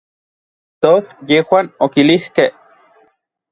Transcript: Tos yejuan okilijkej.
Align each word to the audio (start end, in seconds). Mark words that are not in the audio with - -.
Tos 0.85 1.05
yejuan 1.33 1.71
okilijkej. 1.87 2.51